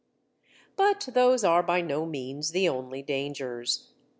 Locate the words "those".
1.13-1.43